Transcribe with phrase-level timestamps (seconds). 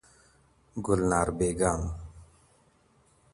[0.85, 1.81] ګلنار بیګم